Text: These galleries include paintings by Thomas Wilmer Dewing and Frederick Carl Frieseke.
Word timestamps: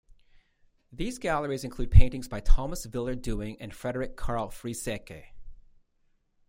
These 0.91 1.19
galleries 1.19 1.63
include 1.63 1.91
paintings 1.91 2.27
by 2.27 2.39
Thomas 2.39 2.87
Wilmer 2.87 3.13
Dewing 3.13 3.55
and 3.61 3.71
Frederick 3.71 4.15
Carl 4.15 4.47
Frieseke. 4.49 5.25